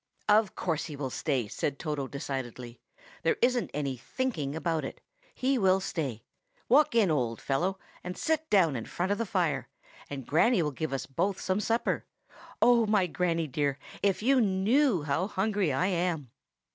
"Of 0.27 0.55
course 0.55 0.85
he 0.85 0.95
will 0.95 1.11
stay," 1.11 1.47
said 1.47 1.77
Toto 1.77 2.07
decidedly. 2.07 2.79
"There 3.21 3.37
isn't 3.39 3.69
any 3.71 3.97
'thinking' 3.97 4.55
about 4.55 4.83
it. 4.83 4.99
He 5.35 5.59
will 5.59 5.79
stay. 5.79 6.23
Walk 6.67 6.95
in, 6.95 7.11
old 7.11 7.39
fellow, 7.39 7.77
and 8.03 8.17
sit 8.17 8.49
down 8.49 8.75
in 8.75 8.85
front 8.85 9.11
of 9.11 9.19
the 9.19 9.27
fire, 9.27 9.69
and 10.09 10.25
Granny 10.25 10.63
will 10.63 10.71
give 10.71 10.91
us 10.91 11.05
both 11.05 11.39
some 11.39 11.59
supper. 11.59 12.07
Oh! 12.63 12.87
my 12.87 13.05
Granny 13.05 13.45
dear, 13.45 13.77
if 14.01 14.23
you 14.23 14.41
knew 14.41 15.03
how 15.03 15.27
hungry 15.27 15.71
I 15.71 15.85
am!" 15.85 16.31